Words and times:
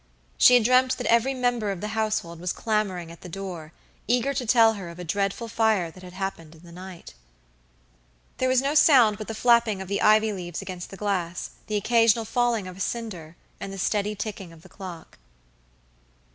She 0.39 0.55
had 0.55 0.63
dreamt 0.63 0.97
that 0.97 1.05
every 1.05 1.35
member 1.35 1.69
of 1.69 1.79
the 1.79 1.89
household 1.89 2.39
was 2.39 2.53
clamoring 2.53 3.11
at 3.11 3.21
the 3.21 3.29
door, 3.29 3.71
eager 4.07 4.33
to 4.33 4.47
tell 4.47 4.73
her 4.73 4.89
of 4.89 4.97
a 4.97 5.03
dreadful 5.03 5.47
fire 5.47 5.91
that 5.91 6.01
had 6.01 6.13
happened 6.13 6.55
in 6.55 6.63
the 6.63 6.71
night. 6.71 7.13
There 8.37 8.49
was 8.49 8.63
no 8.63 8.73
sound 8.73 9.19
but 9.19 9.27
the 9.27 9.35
flapping 9.35 9.79
of 9.79 9.87
the 9.87 10.01
ivy 10.01 10.33
leaves 10.33 10.59
against 10.59 10.89
the 10.89 10.97
glass, 10.97 11.51
the 11.67 11.75
occasional 11.77 12.25
falling 12.25 12.67
of 12.67 12.77
a 12.77 12.81
cinder, 12.81 13.35
and 13.59 13.71
the 13.71 13.77
steady 13.77 14.15
ticking 14.15 14.51
of 14.51 14.63
the 14.63 14.69
clock. 14.69 15.19